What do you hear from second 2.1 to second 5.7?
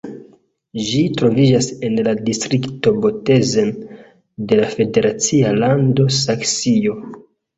distrikto Bautzen de la federacia